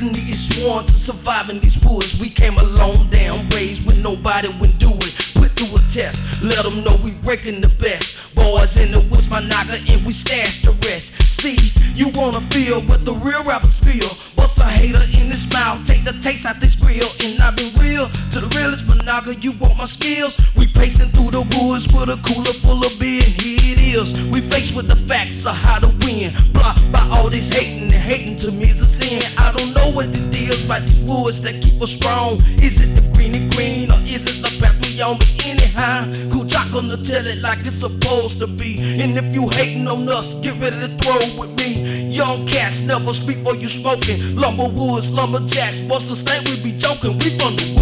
[0.00, 2.18] destiny is sworn to survive in these woods.
[2.20, 5.12] We came a long damn ways when nobody would do it.
[5.34, 8.34] Put through a test, let them know we breaking the best.
[8.34, 11.20] Boys in the woods, my knocker, and we stash the rest.
[11.28, 11.58] See,
[11.94, 14.08] you wanna feel what the real rappers feel.
[14.36, 17.08] Bust a hater in his mouth, take the taste out this grill.
[17.24, 20.36] And I've been real to the realest monaga, you want my skills?
[20.56, 24.20] We pacing through the woods with a cooler full of beer, and here it is.
[24.30, 26.30] We faced with the facts of how to win.
[26.52, 29.22] Blocked by all this hating, and hating to me is a sin.
[29.38, 32.36] I don't know what the is about these woods that keep us strong.
[32.62, 35.18] Is it the green and green, or is it the path we on?
[35.18, 39.02] But anyhow, cool gonna tell it like it's supposed to be.
[39.02, 42.10] And if you hating on us, get ready to throw with me.
[42.10, 44.36] Young cats never speak or you smoking.
[44.36, 47.18] Lumber woods, lumberjacks, busters think we be joking.
[47.18, 47.79] We from the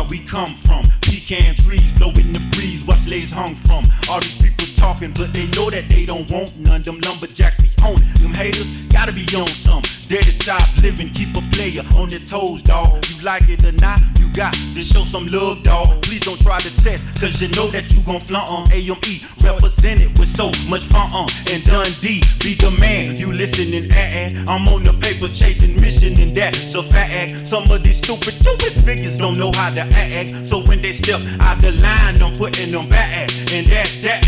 [0.00, 0.99] where we come from.
[1.10, 3.82] Pecan trees blowing the breeze, what lays hung from.
[4.08, 6.82] All these people talking, but they know that they don't want none.
[6.82, 8.14] Them lumberjacks be on it.
[8.22, 9.82] Them haters gotta be on some.
[10.06, 13.04] Dirty stop living, keep a player on their toes, dawg.
[13.10, 16.02] You like it or not, you got to show some love, dawg.
[16.02, 19.20] Please don't try to test, cause you know that you gon' flaunt on AME.
[19.42, 21.28] Represented with so much fun on.
[21.50, 23.16] And Dundee, be the man.
[23.16, 24.30] You listening, eh.
[24.48, 27.48] I'm on the paper chasing mission, and that's a fact.
[27.48, 30.46] Some of these stupid, stupid figures don't know how to act.
[30.46, 33.12] So when they step out the line, I'm putting them back.
[33.52, 34.20] And that's that.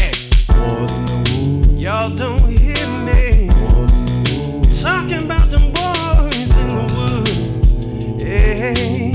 [1.76, 3.48] Y'all don't hear me
[4.80, 8.22] talking about them boys in the woods.
[8.22, 9.12] Hey,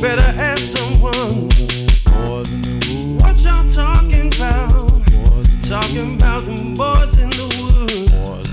[0.00, 1.48] better ask someone
[3.18, 4.86] what y'all talking about.
[5.62, 8.50] Talking about them boys in the woods.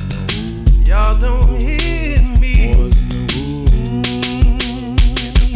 [0.88, 2.74] Y'all don't hear me.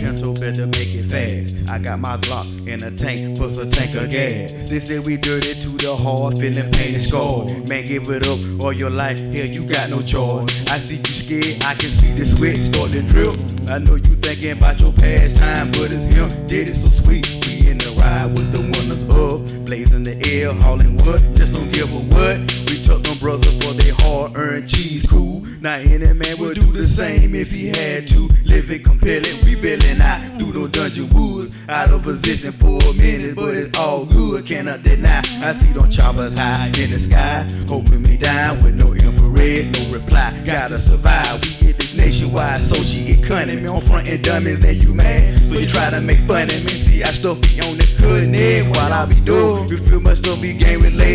[0.02, 1.70] Pencil better make it fast.
[1.70, 4.70] I got my Glock in a tank, plus a tank of gas.
[4.70, 7.46] They say we dirty to the heart, feeling pain and score.
[7.68, 9.20] Man, give it up all your life.
[9.20, 10.50] Here you got no choice.
[10.70, 13.34] I see you scared, I can see the sweat start to drip.
[13.70, 17.26] I know you thinking about your past time, but it's him did it so sweet.
[17.46, 21.22] We in the ride with the winners up, blazing the air, hauling wood.
[21.36, 22.38] Just don't give a what.
[22.70, 25.39] We took them brothers for their hard-earned cheese cool.
[25.62, 28.30] Now any man would do the same if he had to.
[28.46, 31.54] Live it compelling, rebelling out through no dungeon woods.
[31.68, 34.46] Out of position for a minute, but it's all good.
[34.46, 35.20] Cannot deny.
[35.20, 39.92] I see them choppers high in the sky, hoping me down with no infrared, no
[39.92, 40.32] reply.
[40.46, 41.44] Gotta survive.
[41.44, 43.62] We get this nationwide associate cunning.
[43.62, 45.38] Me on front and dummies, and you mad.
[45.40, 46.72] So you try to make fun of me.
[46.72, 49.68] See, I still be on cutting edge while I be doing.
[49.68, 51.09] You feel much still be game related.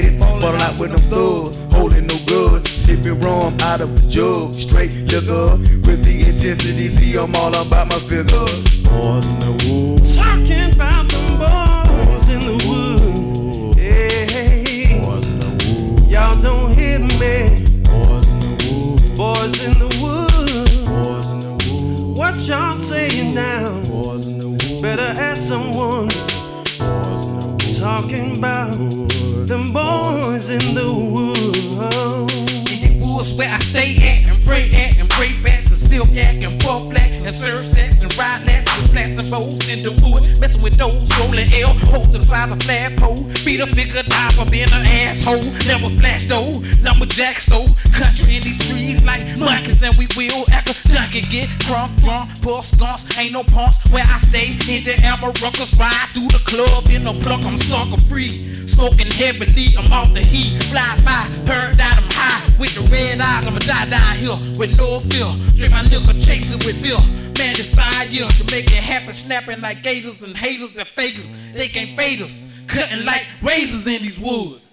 [3.75, 5.57] Out of a jug, straight liquor.
[5.85, 8.83] With the intensity, see I'm all about my figures.
[8.85, 10.15] Boys in the woods.
[10.15, 13.77] Talking about them boys in the woods.
[13.77, 15.01] Hey,
[16.09, 17.51] y'all don't hear me.
[19.17, 20.89] Boys in the woods.
[22.17, 23.65] What y'all saying now?
[24.81, 26.11] Better ask someone.
[27.81, 28.73] Talking about
[29.49, 31.04] them boys in the woods.
[33.37, 36.89] Where I stay at and pray at and pray back and silk yak and fuck
[36.89, 40.39] black and serve sex and ride lats with flats and bows in the wood.
[40.41, 43.19] Messing with those rolling L, hoes the size of flagpole.
[43.45, 45.43] Beat a figure die for being an asshole.
[45.67, 50.45] Never flash though, number jack so country in these trees like monkeys and we will
[50.51, 53.03] act a donkey get crunk, drunk, puff skunks.
[53.19, 55.79] Ain't no pumps where I stay in the Amarucas.
[55.79, 58.37] Ride through the club in the pluck, I'm sucker free.
[58.75, 60.63] Smoking heavily, I'm off the heat.
[60.65, 61.27] Fly by,
[63.15, 65.29] 10 eyes, I'ma die down here with no fear.
[65.55, 66.99] Drink my liquor, chasing with beer.
[67.39, 71.27] Man, it's five years to make it happen, snapping like gators and haters and fakers.
[71.55, 74.64] They can't fade us, cutting like razors in these woods.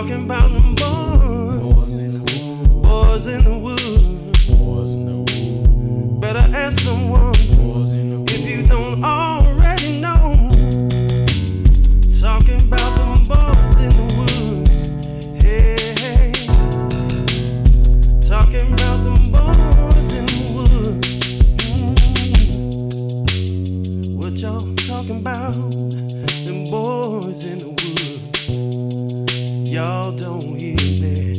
[0.00, 0.69] Talking about
[29.70, 31.29] y'all don't hear me.